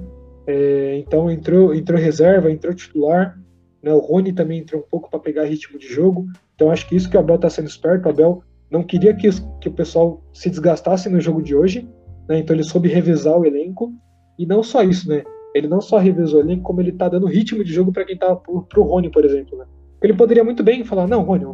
é, 0.48 0.98
então 0.98 1.30
entrou, 1.30 1.76
entrou 1.76 2.00
reserva, 2.00 2.52
entrou 2.52 2.74
titular, 2.74 3.40
né? 3.84 3.94
O 3.94 4.00
Rony 4.00 4.34
também 4.34 4.60
entrou 4.60 4.82
um 4.82 4.90
pouco 4.90 5.12
para 5.12 5.20
pegar 5.20 5.46
ritmo 5.46 5.78
de 5.78 5.88
jogo. 5.88 6.26
Então 6.56 6.72
acho 6.72 6.90
que 6.90 6.96
isso 6.96 7.10
que 7.10 7.16
o 7.16 7.20
Abel 7.20 7.36
está 7.36 7.52
sendo 7.52 7.68
esperto. 7.68 8.08
O 8.08 8.10
Abel 8.10 8.42
não 8.72 8.82
queria 8.82 9.14
que, 9.14 9.30
que 9.62 9.70
o 9.70 9.74
pessoal 9.74 10.24
se 10.34 10.50
desgastasse 10.50 11.08
no 11.10 11.22
jogo 11.22 11.44
de 11.44 11.56
hoje, 11.56 11.88
né? 12.28 12.40
Então 12.40 12.56
ele 12.56 12.64
soube 12.64 12.90
revezar 12.90 13.38
o 13.38 13.46
elenco. 13.46 13.94
E 14.40 14.46
não 14.46 14.64
só 14.64 14.82
isso, 14.82 15.08
né? 15.08 15.24
Ele 15.54 15.68
não 15.68 15.82
só 15.82 15.98
revezou 15.98 16.40
o 16.40 16.44
elenco, 16.44 16.64
como 16.64 16.82
ele 16.82 16.92
tá 16.92 17.10
dando 17.10 17.28
ritmo 17.28 17.64
de 17.64 17.72
jogo 17.72 17.92
para 17.92 18.06
quem 18.06 18.18
tá 18.18 18.36
pro, 18.36 18.64
pro 18.64 18.84
Rony, 18.84 19.12
por 19.12 19.24
exemplo, 19.24 19.56
né? 19.58 19.66
Ele 20.02 20.14
poderia 20.14 20.44
muito 20.44 20.64
bem 20.64 20.84
falar: 20.84 21.08
não, 21.08 21.22
Rony, 21.24 21.46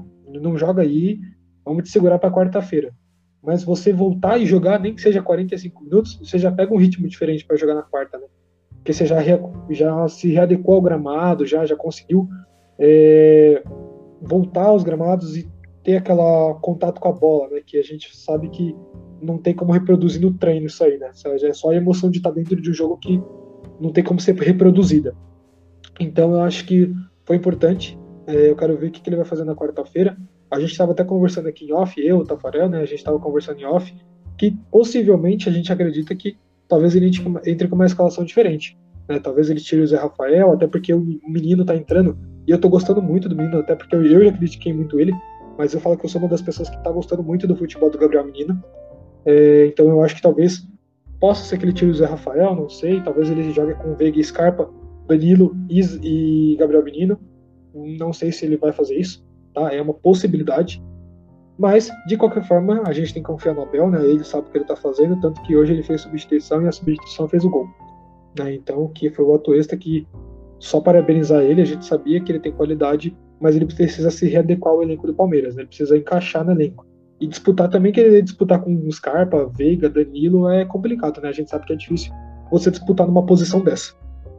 não 0.42 0.58
joga 0.58 0.82
aí, 0.82 1.20
vamos 1.66 1.84
te 1.84 1.90
segurar 1.90 2.20
para 2.20 2.32
quarta-feira. 2.32 2.94
Mas 3.42 3.64
você 3.64 3.92
voltar 3.92 4.38
e 4.38 4.46
jogar, 4.46 4.80
nem 4.80 4.96
que 4.96 5.02
seja 5.02 5.22
45 5.22 5.84
minutos, 5.84 6.18
você 6.18 6.38
já 6.38 6.52
pega 6.52 6.74
um 6.74 6.78
ritmo 6.78 7.08
diferente 7.08 7.46
para 7.46 7.58
jogar 7.58 7.76
na 7.76 7.84
quarta, 7.84 8.18
né? 8.18 8.26
Porque 8.76 8.94
você 8.94 9.06
já, 9.06 9.18
já 9.70 10.08
se 10.08 10.32
readequou 10.32 10.76
ao 10.76 10.82
gramado, 10.82 11.46
já, 11.46 11.66
já 11.66 11.76
conseguiu 11.76 12.28
é, 12.80 13.64
voltar 14.22 14.66
aos 14.66 14.84
gramados 14.84 15.36
e 15.36 15.50
ter 15.84 15.98
aquela 15.98 16.54
contato 16.56 17.00
com 17.00 17.10
a 17.10 17.12
bola, 17.12 17.50
né? 17.50 17.62
Que 17.66 17.78
a 17.78 17.84
gente 17.84 18.16
sabe 18.16 18.50
que 18.50 18.75
não 19.22 19.38
tem 19.38 19.54
como 19.54 19.72
reproduzir 19.72 20.22
no 20.22 20.34
treino 20.34 20.68
isso 20.68 20.84
aí, 20.84 20.98
né? 20.98 21.12
É 21.44 21.54
só 21.54 21.70
a 21.70 21.75
emoção 21.75 22.10
de 22.10 22.18
estar 22.18 22.32
dentro 22.32 22.62
de 22.62 22.70
um 22.70 22.74
jogo 22.74 22.98
que 22.98 23.22
não 23.80 23.92
tem 23.92 24.04
como 24.04 24.20
ser 24.20 24.36
reproduzida. 24.36 25.16
Então 26.00 26.34
eu 26.34 26.42
acho 26.42 26.66
que 26.66 26.94
foi 27.25 27.36
importante. 27.36 27.98
É, 28.27 28.50
eu 28.50 28.56
quero 28.56 28.77
ver 28.77 28.88
o 28.88 28.92
que, 28.92 29.01
que 29.01 29.10
ele 29.10 29.18
vai 29.18 29.25
fazer 29.25 29.44
na 29.44 29.56
quarta-feira. 29.56 30.18
A 30.50 30.60
gente 30.60 30.72
estava 30.72 30.92
até 30.92 31.03
conversando 31.03 31.48
aqui 31.48 31.65
em 31.65 31.74
off, 31.74 32.00
eu, 32.00 32.20
o 32.20 32.25
Tafarel, 32.25 32.70
né? 32.70 32.80
A 32.80 32.86
gente 32.86 33.00
estava 33.00 33.20
conversando 33.20 33.60
em 33.60 33.65
off, 33.65 33.94
que 34.38 34.51
possivelmente 34.72 35.50
a 35.50 35.51
gente 35.51 35.72
acredita 35.72 36.15
que 36.15 36.38
talvez 36.68 36.96
ele 36.96 37.12
entre 37.46 37.68
com 37.68 37.75
uma 37.75 37.86
escalação 37.86 38.24
diferente. 38.24 38.77
Né? 39.08 39.20
Talvez 39.20 39.50
ele 39.50 39.60
tire 39.60 39.82
o 39.82 39.88
Zé 39.88 39.98
Rafael, 39.98 40.51
até 40.51 40.68
porque 40.68 40.94
o 40.94 41.00
menino 41.27 41.65
tá 41.65 41.75
entrando. 41.75 42.18
E 42.48 42.51
eu 42.51 42.60
tô 42.60 42.70
gostando 42.70 43.01
muito 43.01 43.30
do 43.30 43.36
menino, 43.36 43.60
até 43.60 43.75
porque 43.75 43.96
eu, 43.96 44.25
já 44.25 44.32
critiquei 44.32 44.74
muito 44.74 45.00
ele. 45.00 45.13
Mas 45.58 45.74
eu 45.74 45.80
falo 45.80 45.98
que 45.98 46.06
eu 46.06 46.10
sou 46.10 46.22
uma 46.22 46.30
das 46.30 46.42
pessoas 46.42 46.70
que 46.70 46.84
tá 46.84 46.92
gostando 46.92 47.24
muito 47.24 47.46
do 47.46 47.56
futebol 47.56 47.89
do 47.89 47.98
Gabriel 47.98 48.25
Menino. 48.25 48.62
É, 49.25 49.68
então 49.68 49.88
eu 49.88 50.01
acho 50.01 50.15
que 50.15 50.22
talvez 50.22 50.68
possa 51.20 51.44
ser 51.44 51.58
que 51.58 51.65
ele 51.65 51.74
tire 51.74 51.92
o 51.92 51.96
Zé 51.96 52.06
Rafael, 52.06 52.56
não 52.56 52.70
sei. 52.70 53.01
Talvez 53.01 53.30
ele 53.30 53.51
jogue 53.51 53.75
com 53.75 53.96
Veiga 53.96 54.20
e 54.20 54.24
Scarpa, 54.24 54.70
Danilo 55.08 55.56
e 55.70 56.56
Gabriel 56.58 56.84
Menino. 56.84 57.20
Não 57.74 58.13
sei 58.13 58.32
se 58.32 58.46
ele 58.46 58.58
vai 58.58 58.72
fazer 58.72 58.96
isso, 58.96 59.25
tá? 59.53 59.74
É 59.74 59.82
uma 59.82 59.94
possibilidade. 59.94 60.82
Mas, 61.58 61.92
de 62.08 62.18
qualquer 62.18 62.44
forma, 62.48 62.82
a 62.86 62.94
gente 62.94 63.13
tem 63.13 63.22
que 63.22 63.27
confiar 63.27 63.53
no 63.53 63.62
Abel, 63.62 63.89
né? 63.89 64.03
Ele 64.03 64.24
sabe 64.24 64.48
o 64.48 64.51
que 64.51 64.58
ele 64.58 64.65
tá 64.65 64.75
fazendo, 64.75 65.20
tanto 65.20 65.42
que 65.44 65.56
hoje 65.56 65.74
ele 65.74 65.84
fez 65.84 66.01
substituição 66.01 66.63
e 66.63 66.68
a 66.68 66.72
substituição 66.72 67.27
fez 67.27 67.46
o 67.46 67.50
gol. 67.50 67.68
Né? 68.38 68.56
Então, 68.56 68.88
que 68.88 69.10
foi 69.12 69.24
o 69.24 69.36
Atuesta 69.36 69.77
que, 69.77 70.08
só 70.60 70.82
parabenizar 70.82 71.44
ele, 71.44 71.62
a 71.62 71.65
gente 71.65 71.86
sabia 71.86 72.20
que 72.20 72.32
ele 72.32 72.39
tem 72.39 72.51
qualidade, 72.51 73.15
mas 73.39 73.56
ele 73.56 73.65
precisa 73.65 74.10
se 74.10 74.27
readequar 74.27 74.74
ao 74.74 74.82
elenco 74.82 75.06
do 75.06 75.13
Palmeiras, 75.13 75.56
né? 75.56 75.62
Ele 75.62 75.68
precisa 75.68 75.98
encaixar 75.98 76.44
no 76.44 76.51
elenco. 76.51 76.86
E 77.20 77.27
disputar 77.27 77.70
também, 77.70 77.92
querer 77.92 78.22
disputar 78.22 78.62
com 78.62 78.89
Scarpa, 78.92 79.46
Veiga, 79.56 79.89
Danilo 79.89 80.50
é 80.50 80.65
complicado, 80.65 81.22
né? 81.22 81.30
A 81.30 81.34
gente 81.34 81.50
sabe 81.50 81.65
que 81.65 81.74
é 81.74 81.75
difícil 81.75 82.12
você 82.50 82.72
disputar 82.72 83.08
numa 83.08 83.25
posição 83.25 83.62
dessa. 83.62 83.94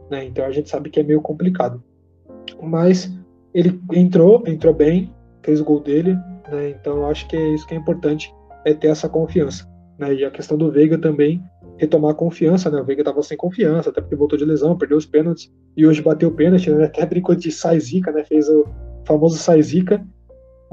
Né? 0.09 0.25
Então 0.25 0.45
a 0.45 0.51
gente 0.51 0.69
sabe 0.69 0.89
que 0.89 0.99
é 0.99 1.03
meio 1.03 1.21
complicado. 1.21 1.81
Mas 2.61 3.11
ele 3.55 3.79
entrou, 3.93 4.43
entrou 4.45 4.73
bem, 4.73 5.13
fez 5.41 5.61
o 5.61 5.63
gol 5.63 5.79
dele, 5.79 6.13
né? 6.51 6.71
Então 6.71 7.09
acho 7.09 7.25
que 7.27 7.37
é 7.37 7.53
isso 7.53 7.65
que 7.65 7.73
é 7.73 7.77
importante, 7.77 8.31
é 8.65 8.73
ter 8.73 8.87
essa 8.87 9.07
confiança. 9.07 9.65
Né? 9.97 10.13
E 10.13 10.25
a 10.25 10.29
questão 10.29 10.57
do 10.57 10.69
Veiga 10.69 10.97
também, 10.97 11.41
retomar 11.77 12.11
a 12.11 12.15
confiança, 12.15 12.69
né? 12.69 12.81
O 12.81 12.83
Veiga 12.83 13.01
estava 13.01 13.23
sem 13.23 13.37
confiança, 13.37 13.89
até 13.89 14.01
porque 14.01 14.15
voltou 14.15 14.37
de 14.37 14.43
lesão, 14.43 14.77
perdeu 14.77 14.97
os 14.97 15.05
pênaltis, 15.05 15.49
e 15.77 15.87
hoje 15.87 16.01
bateu 16.01 16.27
o 16.27 16.33
pênalti, 16.33 16.69
né? 16.69 16.83
Até 16.91 17.05
brincou 17.05 17.33
de 17.33 17.49
sai 17.49 17.79
zica, 17.79 18.11
né? 18.11 18.25
Fez 18.25 18.49
o 18.49 18.65
famoso 19.05 19.37
sai 19.37 19.61
zica, 19.61 20.05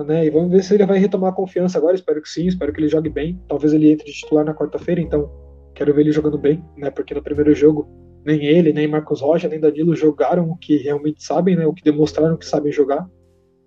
né? 0.04 0.26
E 0.26 0.30
vamos 0.30 0.50
ver 0.50 0.64
se 0.64 0.74
ele 0.74 0.84
vai 0.84 0.98
retomar 0.98 1.30
a 1.30 1.36
confiança 1.36 1.78
agora. 1.78 1.94
Espero 1.94 2.20
que 2.20 2.28
sim, 2.28 2.48
espero 2.48 2.72
que 2.72 2.80
ele 2.80 2.88
jogue 2.88 3.08
bem. 3.08 3.40
Talvez 3.48 3.72
ele 3.72 3.92
entre 3.92 4.06
de 4.06 4.12
titular 4.12 4.44
na 4.44 4.54
quarta-feira, 4.54 5.00
então, 5.00 5.30
quero 5.72 5.94
ver 5.94 6.00
ele 6.00 6.12
jogando 6.12 6.36
bem, 6.36 6.64
né? 6.76 6.90
Porque 6.90 7.14
no 7.14 7.22
primeiro 7.22 7.54
jogo 7.54 7.86
nem 8.24 8.44
ele, 8.44 8.72
nem 8.72 8.86
Marcos 8.86 9.20
Rocha, 9.20 9.48
nem 9.48 9.60
Danilo 9.60 9.94
jogaram 9.94 10.50
o 10.50 10.56
que 10.56 10.76
realmente 10.76 11.22
sabem, 11.22 11.56
né? 11.56 11.66
O 11.66 11.72
que 11.72 11.82
demonstraram 11.82 12.36
que 12.36 12.46
sabem 12.46 12.72
jogar. 12.72 13.08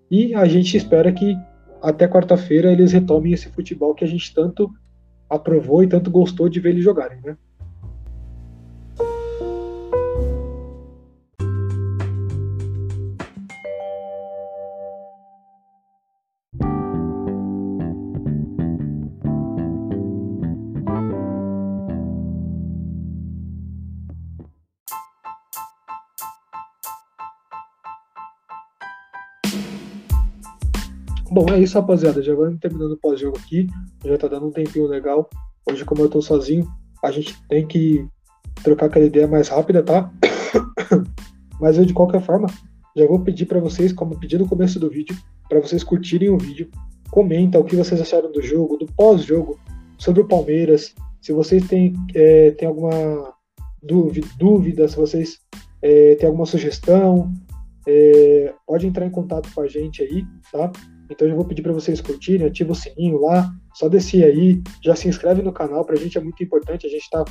E 0.09 0.33
a 0.33 0.45
gente 0.45 0.77
espera 0.77 1.11
que 1.11 1.35
até 1.81 2.07
quarta-feira 2.07 2.71
eles 2.71 2.91
retomem 2.91 3.33
esse 3.33 3.49
futebol 3.49 3.93
que 3.93 4.03
a 4.03 4.07
gente 4.07 4.33
tanto 4.33 4.69
aprovou 5.29 5.83
e 5.83 5.87
tanto 5.87 6.09
gostou 6.09 6.47
de 6.47 6.59
ver 6.59 6.69
eles 6.69 6.83
jogarem, 6.83 7.19
né? 7.21 7.37
É 31.55 31.59
isso, 31.59 31.79
rapaziada. 31.79 32.21
Já 32.21 32.35
vamos 32.35 32.59
terminando 32.59 32.91
o 32.91 32.97
pós-jogo 32.97 33.37
aqui. 33.37 33.67
Já 34.03 34.17
tá 34.17 34.27
dando 34.27 34.47
um 34.47 34.51
tempinho 34.51 34.87
legal. 34.87 35.29
Hoje, 35.69 35.85
como 35.85 36.01
eu 36.01 36.09
tô 36.09 36.21
sozinho, 36.21 36.67
a 37.03 37.11
gente 37.11 37.35
tem 37.47 37.65
que 37.65 38.05
trocar 38.63 38.87
aquela 38.87 39.05
ideia 39.05 39.27
mais 39.27 39.47
rápida, 39.47 39.81
tá? 39.81 40.11
Mas 41.59 41.77
eu, 41.77 41.85
de 41.85 41.93
qualquer 41.93 42.21
forma, 42.21 42.47
já 42.95 43.07
vou 43.07 43.19
pedir 43.19 43.45
para 43.45 43.59
vocês, 43.59 43.93
como 43.93 44.19
pedi 44.19 44.37
no 44.37 44.47
começo 44.47 44.79
do 44.79 44.89
vídeo, 44.89 45.15
para 45.47 45.59
vocês 45.59 45.83
curtirem 45.83 46.29
o 46.29 46.37
vídeo. 46.37 46.69
Comenta 47.09 47.57
o 47.57 47.63
que 47.63 47.75
vocês 47.75 48.01
acharam 48.01 48.31
do 48.31 48.41
jogo, 48.41 48.77
do 48.77 48.85
pós-jogo, 48.85 49.57
sobre 49.97 50.21
o 50.21 50.27
Palmeiras. 50.27 50.93
Se 51.21 51.31
vocês 51.31 51.65
têm, 51.67 51.93
é, 52.13 52.51
têm 52.51 52.67
alguma 52.67 53.33
dúvida, 53.81 54.27
dúvida, 54.37 54.87
se 54.87 54.97
vocês 54.97 55.39
é, 55.81 56.15
têm 56.15 56.27
alguma 56.27 56.45
sugestão, 56.45 57.31
é, 57.87 58.53
pode 58.67 58.87
entrar 58.87 59.05
em 59.05 59.11
contato 59.11 59.49
com 59.53 59.61
a 59.61 59.67
gente 59.67 60.01
aí, 60.03 60.25
tá? 60.51 60.71
Então 61.09 61.27
eu 61.27 61.35
vou 61.35 61.45
pedir 61.45 61.61
para 61.61 61.73
vocês 61.73 62.01
curtirem, 62.01 62.47
ativa 62.47 62.71
o 62.71 62.75
sininho 62.75 63.19
lá, 63.19 63.51
só 63.73 63.87
descer 63.87 64.23
aí, 64.23 64.61
já 64.83 64.95
se 64.95 65.07
inscreve 65.07 65.41
no 65.41 65.53
canal, 65.53 65.85
para 65.85 65.95
a 65.95 65.99
gente 65.99 66.17
é 66.17 66.21
muito 66.21 66.43
importante, 66.43 66.87
a 66.87 66.89
gente 66.89 67.03
está 67.03 67.23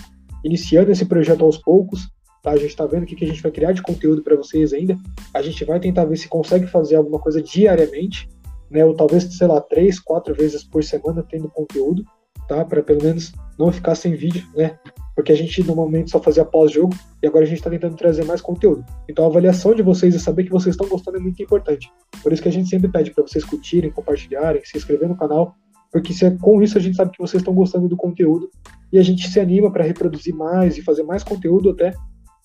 iniciando 0.44 0.92
esse 0.92 1.04
projeto 1.04 1.44
aos 1.44 1.58
poucos, 1.58 2.08
tá? 2.42 2.52
A 2.52 2.56
gente 2.56 2.70
está 2.70 2.86
vendo 2.86 3.02
o 3.02 3.06
que, 3.06 3.16
que 3.16 3.24
a 3.24 3.28
gente 3.28 3.42
vai 3.42 3.50
criar 3.50 3.72
de 3.72 3.82
conteúdo 3.82 4.22
para 4.22 4.36
vocês 4.36 4.72
ainda, 4.72 4.96
a 5.32 5.42
gente 5.42 5.64
vai 5.64 5.80
tentar 5.80 6.04
ver 6.04 6.16
se 6.16 6.28
consegue 6.28 6.66
fazer 6.66 6.96
alguma 6.96 7.18
coisa 7.18 7.42
diariamente, 7.42 8.28
né? 8.70 8.84
Ou 8.84 8.94
talvez, 8.94 9.24
sei 9.24 9.46
lá, 9.46 9.60
três, 9.60 9.98
quatro 9.98 10.34
vezes 10.34 10.62
por 10.62 10.84
semana 10.84 11.24
tendo 11.28 11.48
conteúdo, 11.48 12.04
tá? 12.48 12.64
Para 12.64 12.82
pelo 12.82 13.02
menos 13.02 13.32
não 13.58 13.72
ficar 13.72 13.94
sem 13.94 14.14
vídeo, 14.14 14.44
né? 14.54 14.78
Porque 15.14 15.32
a 15.32 15.36
gente 15.36 15.62
normalmente 15.62 16.10
só 16.10 16.20
fazia 16.20 16.44
pós-jogo 16.44 16.94
e 17.22 17.26
agora 17.26 17.44
a 17.44 17.46
gente 17.46 17.58
está 17.58 17.70
tentando 17.70 17.96
trazer 17.96 18.24
mais 18.24 18.40
conteúdo. 18.40 18.84
Então 19.08 19.24
a 19.24 19.28
avaliação 19.28 19.74
de 19.74 19.82
vocês 19.82 20.14
e 20.14 20.18
saber 20.18 20.44
que 20.44 20.50
vocês 20.50 20.74
estão 20.74 20.88
gostando 20.88 21.18
é 21.18 21.20
muito 21.20 21.40
importante. 21.42 21.90
Por 22.22 22.32
isso 22.32 22.42
que 22.42 22.48
a 22.48 22.52
gente 22.52 22.68
sempre 22.68 22.88
pede 22.88 23.12
para 23.12 23.22
vocês 23.22 23.44
curtirem, 23.44 23.90
compartilharem, 23.90 24.64
se 24.64 24.76
inscrever 24.76 25.08
no 25.08 25.16
canal, 25.16 25.54
porque 25.92 26.12
se 26.12 26.24
é, 26.24 26.30
com 26.32 26.60
isso 26.60 26.76
a 26.76 26.80
gente 26.80 26.96
sabe 26.96 27.12
que 27.12 27.20
vocês 27.20 27.40
estão 27.40 27.54
gostando 27.54 27.88
do 27.88 27.96
conteúdo 27.96 28.50
e 28.92 28.98
a 28.98 29.02
gente 29.02 29.28
se 29.28 29.38
anima 29.38 29.70
para 29.70 29.84
reproduzir 29.84 30.34
mais 30.34 30.76
e 30.76 30.82
fazer 30.82 31.04
mais 31.04 31.22
conteúdo 31.22 31.70
até 31.70 31.94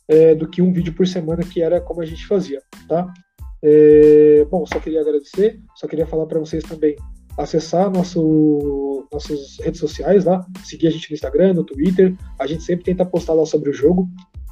é, 0.07 0.35
do 0.35 0.47
que 0.47 0.61
um 0.61 0.71
vídeo 0.71 0.93
por 0.93 1.07
semana, 1.07 1.41
que 1.43 1.61
era 1.61 1.81
como 1.81 2.01
a 2.01 2.05
gente 2.05 2.27
fazia, 2.27 2.61
tá? 2.87 3.11
É, 3.63 4.45
bom, 4.51 4.63
só 4.67 4.79
queria 4.79 5.01
agradecer, 5.01 5.59
só 5.75 5.87
queria 5.87 6.05
falar 6.05 6.27
para 6.27 6.39
vocês 6.39 6.63
também 6.63 6.95
acessar 7.39 7.89
nosso, 7.89 9.07
nossas 9.11 9.57
redes 9.59 9.79
sociais 9.79 10.25
lá, 10.25 10.45
seguir 10.65 10.87
a 10.87 10.91
gente 10.91 11.09
no 11.09 11.15
Instagram, 11.15 11.53
no 11.53 11.63
Twitter. 11.63 12.13
A 12.37 12.45
gente 12.45 12.63
sempre 12.63 12.83
tenta 12.83 13.05
postar 13.05 13.33
lá 13.33 13.45
sobre 13.45 13.69
o 13.69 13.73
jogo, 13.73 14.09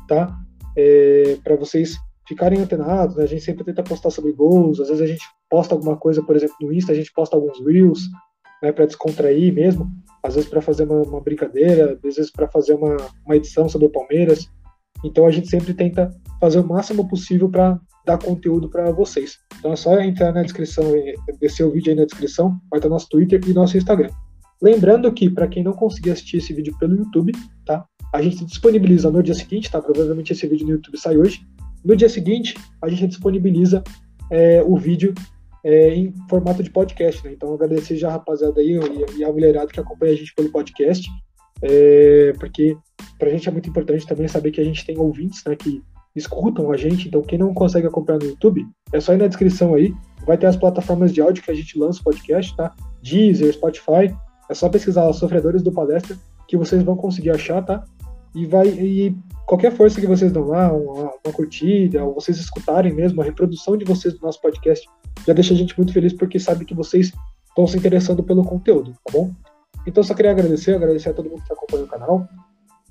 tá? 0.08 0.34
É, 0.76 1.38
para 1.44 1.58
vocês 1.58 1.98
ficarem 2.26 2.62
antenados, 2.62 3.18
né? 3.18 3.24
A 3.24 3.28
gente 3.28 3.44
sempre 3.44 3.66
tenta 3.66 3.84
postar 3.84 4.10
sobre 4.10 4.32
gols. 4.32 4.80
Às 4.80 4.88
vezes 4.88 5.04
a 5.04 5.08
gente 5.08 5.26
posta 5.50 5.76
alguma 5.76 5.98
coisa, 5.98 6.24
por 6.24 6.36
exemplo, 6.36 6.56
no 6.62 6.72
Insta, 6.72 6.94
a 6.94 6.96
gente 6.96 7.12
posta 7.12 7.36
alguns 7.36 7.60
reels, 7.66 8.08
né? 8.64 8.72
Para 8.72 8.86
descontrair 8.86 9.54
mesmo. 9.54 9.90
Às 10.24 10.36
vezes 10.36 10.50
para 10.50 10.62
fazer 10.62 10.84
uma, 10.86 11.02
uma, 11.02 11.22
brincadeira, 11.22 11.94
às 11.94 12.16
vezes 12.16 12.32
para 12.32 12.48
fazer 12.48 12.74
uma, 12.74 12.96
uma 13.26 13.36
edição 13.36 13.68
sobre 13.68 13.88
o 13.88 13.92
Palmeiras. 13.92 14.50
Então 15.04 15.26
a 15.26 15.32
gente 15.32 15.50
sempre 15.50 15.74
tenta 15.74 16.10
fazer 16.40 16.60
o 16.60 16.68
máximo 16.68 17.08
possível 17.08 17.50
para 17.50 17.80
dar 18.06 18.18
conteúdo 18.18 18.70
para 18.70 18.92
vocês. 18.92 19.38
Então 19.60 19.74
é 19.74 19.76
só 19.76 20.00
entrar 20.00 20.32
na 20.32 20.44
descrição, 20.44 20.86
descer 21.40 21.66
o 21.66 21.72
vídeo 21.72 21.92
aí 21.92 21.98
na 21.98 22.06
descrição, 22.06 22.58
vai 22.70 22.80
estar 22.80 22.90
nosso 22.90 23.10
Twitter 23.10 23.42
e 23.48 23.54
nosso 23.54 23.78
Instagram. 23.78 24.10
Lembrando 24.62 25.12
que, 25.12 25.30
para 25.30 25.48
quem 25.48 25.64
não 25.64 25.74
conseguir 25.74 26.12
assistir 26.12 26.38
esse 26.38 26.54
vídeo 26.54 26.76
pelo 26.80 26.96
YouTube, 26.96 27.32
tá? 27.66 27.86
A 28.14 28.22
gente 28.22 28.44
disponibiliza 28.46 29.12
no 29.12 29.22
dia 29.22 29.36
seguinte, 29.36 29.70
tá? 29.70 29.82
Provavelmente 29.82 30.34
esse 30.34 30.48
vídeo 30.48 30.66
no 30.66 30.74
YouTube 30.74 30.98
sai 30.98 31.18
hoje. 31.18 31.42
No 31.86 31.96
dia 31.96 32.10
seguinte, 32.10 32.56
a 32.82 32.90
gente 32.90 33.08
disponibiliza 33.08 33.84
é, 34.32 34.64
o 34.64 34.76
vídeo 34.78 35.14
é, 35.64 35.94
em 35.94 36.14
formato 36.30 36.64
de 36.64 36.72
podcast, 36.72 37.24
né? 37.24 37.34
Então 37.34 37.54
agradecer 37.54 37.98
já 37.98 38.08
a 38.08 38.14
rapaziada 38.14 38.60
aí 38.60 38.80
e 39.16 39.24
a 39.24 39.32
mulherada 39.32 39.68
que 39.68 39.80
acompanha 39.80 40.14
a 40.14 40.16
gente 40.16 40.34
pelo 40.34 40.50
podcast, 40.50 41.08
é, 41.62 42.34
porque 42.40 42.76
pra 43.20 43.30
gente 43.30 43.48
é 43.48 43.52
muito 43.52 43.70
importante 43.70 44.08
também 44.08 44.28
saber 44.28 44.52
que 44.52 44.62
a 44.62 44.64
gente 44.64 44.86
tem 44.86 44.98
ouvintes, 44.98 45.44
né? 45.46 45.56
Que 45.56 45.84
escutam 46.18 46.72
a 46.72 46.78
gente. 46.78 47.08
Então, 47.08 47.22
quem 47.22 47.38
não 47.38 47.54
consegue 47.54 47.88
acompanhar 47.88 48.20
no 48.20 48.26
YouTube, 48.26 48.66
é 48.92 49.00
só 49.00 49.14
ir 49.14 49.18
na 49.18 49.28
descrição 49.28 49.74
aí. 49.76 49.94
Vai 50.26 50.38
ter 50.38 50.48
as 50.48 50.56
plataformas 50.56 51.14
de 51.14 51.22
áudio 51.22 51.44
que 51.44 51.52
a 51.52 51.54
gente 51.54 51.78
lança 51.78 52.02
o 52.02 52.04
podcast, 52.04 52.56
tá? 52.56 52.74
Deezer, 53.02 53.54
Spotify. 53.54 54.16
É 54.50 54.54
só 54.54 54.68
pesquisar 54.70 55.06
lá, 55.06 55.14
Sofredores 55.14 55.62
do 55.62 55.72
Palestra, 55.72 56.18
que 56.48 56.58
vocês 56.58 56.82
vão 56.84 56.96
conseguir 56.96 57.30
achar, 57.30 57.64
tá? 57.64 57.84
E 58.34 58.46
vai. 58.46 58.68
E 58.68 59.16
qualquer 59.46 59.72
força 59.72 60.02
que 60.02 60.08
vocês 60.08 60.32
dão 60.32 60.46
lá, 60.46 60.72
uma, 60.74 61.12
uma 61.26 61.34
curtida, 61.34 62.04
ou 62.04 62.14
vocês 62.14 62.38
escutarem 62.38 62.94
mesmo, 62.94 63.22
a 63.22 63.26
reprodução 63.26 63.78
de 63.78 63.86
vocês 63.86 64.14
do 64.14 64.22
nosso 64.22 64.42
podcast, 64.42 64.88
já 65.26 65.34
deixa 65.34 65.54
a 65.54 65.58
gente 65.58 65.78
muito 65.78 65.94
feliz 65.94 66.14
porque 66.14 66.40
sabe 66.40 66.66
que 66.66 66.76
vocês 66.76 67.12
estão 67.48 67.68
se 67.68 67.78
interessando 67.78 68.24
pelo 68.24 68.44
conteúdo, 68.44 68.94
tá 69.06 69.12
bom? 69.12 69.32
Então, 69.86 70.04
só 70.04 70.14
queria 70.14 70.32
agradecer, 70.32 70.76
agradecer 70.76 71.10
a 71.10 71.14
todo 71.14 71.30
mundo 71.30 71.38
que 71.38 71.44
está 71.44 71.54
acompanhando 71.54 71.88
o 71.88 71.90
canal. 71.90 72.28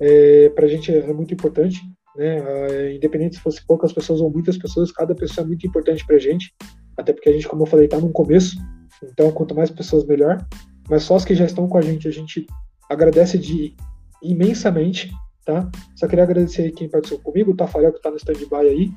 É, 0.00 0.50
pra 0.50 0.66
gente 0.66 0.95
é 0.95 1.12
muito 1.12 1.33
importante 1.33 1.80
né? 2.16 2.38
Ah, 2.40 2.92
independente 2.92 3.37
se 3.37 3.42
fosse 3.42 3.64
poucas 3.66 3.92
pessoas 3.92 4.20
ou 4.20 4.30
muitas 4.30 4.56
pessoas, 4.56 4.92
cada 4.92 5.14
pessoa 5.14 5.44
é 5.44 5.49
muito 5.49 5.66
importante 5.66 6.04
para 6.06 6.16
a 6.16 6.18
gente, 6.18 6.52
até 6.96 7.12
porque 7.12 7.28
a 7.28 7.32
gente, 7.32 7.46
como 7.46 7.62
eu 7.62 7.66
falei, 7.66 7.87
está 7.87 8.00
no 8.00 8.11
começo, 8.11 8.56
então 9.02 9.30
quanto 9.32 9.54
mais 9.54 9.70
pessoas, 9.70 10.06
melhor. 10.06 10.44
Mas 10.88 11.02
só 11.02 11.16
as 11.16 11.25
que 11.25 11.35
já 11.35 11.44
estão 11.44 11.68
com 11.68 11.78
a 11.78 11.82
gente, 11.82 12.08
a 12.08 12.12
gente 12.12 12.46
agradece 12.88 13.38
de 13.38 13.75
imensamente, 14.23 15.11
tá? 15.44 15.68
Só 15.94 16.06
queria 16.06 16.25
agradecer 16.25 16.62
aí 16.62 16.73
quem 16.73 16.88
participou 16.88 17.32
comigo, 17.32 17.52
o 17.52 17.56
Tafarel 17.56 17.92
que 17.92 17.99
está 17.99 18.11
no 18.11 18.16
stand-by 18.16 18.68
aí, 18.68 18.90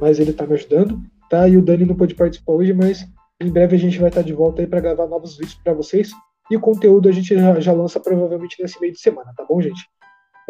mas 0.00 0.18
ele 0.18 0.30
está 0.30 0.46
me 0.46 0.54
ajudando, 0.54 1.00
tá? 1.28 1.48
E 1.48 1.56
o 1.56 1.62
Dani 1.62 1.84
não 1.84 1.96
pôde 1.96 2.14
participar 2.14 2.52
hoje, 2.52 2.72
mas 2.72 3.04
em 3.40 3.50
breve 3.50 3.76
a 3.76 3.78
gente 3.78 3.98
vai 3.98 4.08
estar 4.08 4.22
tá 4.22 4.26
de 4.26 4.32
volta 4.32 4.62
aí 4.62 4.66
para 4.66 4.80
gravar 4.80 5.06
novos 5.06 5.36
vídeos 5.36 5.58
para 5.62 5.74
vocês. 5.74 6.10
E 6.50 6.56
o 6.56 6.60
conteúdo 6.60 7.08
a 7.08 7.12
gente 7.12 7.34
já, 7.34 7.58
já 7.60 7.72
lança 7.72 8.00
provavelmente 8.00 8.60
nesse 8.60 8.80
meio 8.80 8.92
de 8.92 9.00
semana, 9.00 9.32
tá 9.36 9.44
bom, 9.44 9.60
gente? 9.60 9.82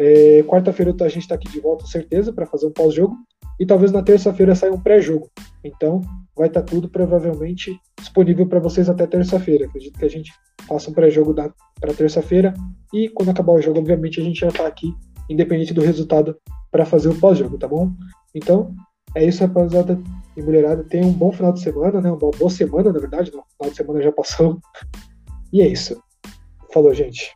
É, 0.03 0.43
Quarta-feira 0.43 0.93
a 0.99 1.07
gente 1.07 1.21
está 1.21 1.35
aqui 1.35 1.49
de 1.49 1.61
volta, 1.61 1.85
certeza, 1.85 2.33
para 2.33 2.45
fazer 2.45 2.65
um 2.65 2.71
pós-jogo. 2.71 3.15
E 3.57 3.65
talvez 3.65 3.89
na 3.89 4.03
terça-feira 4.03 4.53
saia 4.53 4.73
um 4.73 4.81
pré-jogo. 4.81 5.29
Então, 5.63 6.01
vai 6.35 6.47
estar 6.47 6.61
tá 6.61 6.65
tudo 6.65 6.89
provavelmente 6.89 7.79
disponível 7.97 8.45
para 8.45 8.59
vocês 8.59 8.89
até 8.89 9.07
terça-feira. 9.07 9.65
Acredito 9.65 9.97
que 9.97 10.03
a 10.03 10.09
gente 10.09 10.33
faça 10.67 10.89
um 10.89 10.93
pré-jogo 10.93 11.33
para 11.33 11.93
terça-feira. 11.93 12.53
E 12.93 13.07
quando 13.07 13.29
acabar 13.29 13.53
o 13.53 13.61
jogo, 13.61 13.79
obviamente, 13.79 14.19
a 14.19 14.23
gente 14.23 14.41
já 14.41 14.49
está 14.49 14.67
aqui, 14.67 14.93
independente 15.29 15.73
do 15.73 15.81
resultado, 15.81 16.35
para 16.69 16.85
fazer 16.85 17.07
o 17.07 17.17
pós-jogo, 17.17 17.57
tá 17.57 17.67
bom? 17.67 17.89
Então, 18.35 18.75
é 19.15 19.25
isso, 19.25 19.41
rapaziada 19.45 19.97
e 20.35 20.41
mulherada. 20.41 20.83
Tenham 20.83 21.07
um 21.07 21.13
bom 21.13 21.31
final 21.31 21.53
de 21.53 21.61
semana, 21.61 22.01
né? 22.01 22.09
Uma 22.11 22.17
boa 22.17 22.49
semana, 22.49 22.91
na 22.91 22.99
verdade. 22.99 23.29
O 23.29 23.31
final 23.31 23.71
de 23.71 23.75
semana 23.77 24.01
já 24.01 24.11
passou. 24.11 24.59
E 25.53 25.61
é 25.61 25.67
isso. 25.67 26.01
Falou, 26.73 26.91
gente. 26.95 27.31